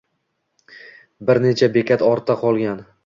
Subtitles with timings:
[1.31, 2.81] Bir necha bekat ortda qolgan.